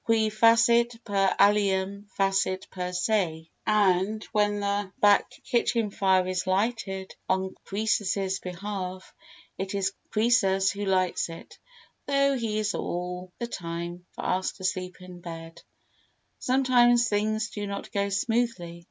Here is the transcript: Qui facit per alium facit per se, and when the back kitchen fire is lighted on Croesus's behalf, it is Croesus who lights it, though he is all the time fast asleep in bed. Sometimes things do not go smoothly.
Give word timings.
Qui 0.07 0.31
facit 0.31 0.93
per 1.05 1.35
alium 1.37 2.07
facit 2.17 2.67
per 2.71 2.91
se, 2.91 3.51
and 3.67 4.23
when 4.31 4.59
the 4.59 4.91
back 4.99 5.29
kitchen 5.43 5.91
fire 5.91 6.27
is 6.27 6.47
lighted 6.47 7.13
on 7.29 7.53
Croesus's 7.65 8.39
behalf, 8.39 9.13
it 9.59 9.75
is 9.75 9.93
Croesus 10.09 10.71
who 10.71 10.85
lights 10.85 11.29
it, 11.29 11.59
though 12.07 12.35
he 12.35 12.57
is 12.57 12.73
all 12.73 13.31
the 13.37 13.45
time 13.45 14.03
fast 14.15 14.59
asleep 14.59 14.99
in 15.01 15.21
bed. 15.21 15.61
Sometimes 16.39 17.07
things 17.07 17.51
do 17.51 17.67
not 17.67 17.91
go 17.91 18.09
smoothly. 18.09 18.79